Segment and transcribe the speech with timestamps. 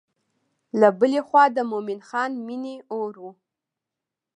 [0.79, 3.25] له بلې خوا د مومن خان مینې اور و.